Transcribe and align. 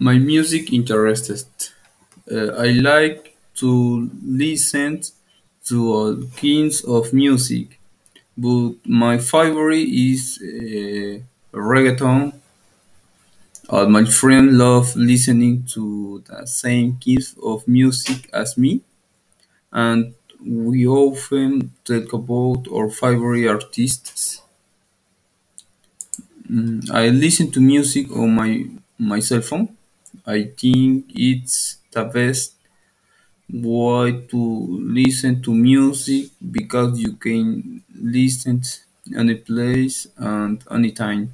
My 0.00 0.18
music 0.18 0.72
interests. 0.72 1.72
Uh, 2.30 2.48
I 2.66 2.68
like 2.92 3.36
to 3.56 4.10
listen 4.24 5.02
to 5.66 5.76
all 5.94 6.16
kinds 6.42 6.82
of 6.84 7.12
music, 7.12 7.80
but 8.38 8.72
my 8.86 9.18
favorite 9.18 9.88
is 10.10 10.38
uh, 10.42 11.20
reggaeton. 11.56 12.32
All 13.70 13.88
my 13.88 14.04
friends 14.04 14.52
love 14.52 14.94
listening 14.96 15.64
to 15.72 16.22
the 16.28 16.46
same 16.46 16.98
kinds 17.02 17.34
of 17.42 17.66
music 17.66 18.28
as 18.34 18.58
me, 18.58 18.82
and 19.72 20.14
we 20.46 20.86
often 20.86 21.72
talk 21.84 22.12
about 22.14 22.68
our 22.72 22.90
favorite 22.90 23.48
artists. 23.48 24.42
Mm, 26.48 26.90
I 26.90 27.08
listen 27.08 27.50
to 27.52 27.60
music 27.60 28.10
on 28.16 28.34
my 28.34 28.66
my 28.98 29.20
cell 29.20 29.40
phone. 29.40 29.68
I 30.26 30.44
think 30.60 31.06
it's 31.14 31.78
the 31.92 32.04
best 32.04 32.54
way 33.52 34.26
to 34.32 34.40
listen 35.00 35.42
to 35.42 35.54
music 35.54 36.30
because 36.52 36.98
you 37.00 37.12
can 37.14 37.82
listen 37.94 38.62
any 39.16 39.34
place 39.36 40.06
and 40.16 40.62
any 40.70 40.92
time. 40.92 41.32